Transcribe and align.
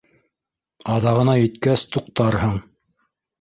Аҙағына 0.93 1.35
еткәс 1.41 1.85
—туҡтарһың! 1.97 2.57